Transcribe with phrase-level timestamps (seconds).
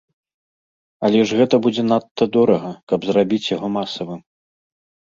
[1.09, 4.19] Але ж гэта будзе надта дорага, каб зрабіць яго масавым.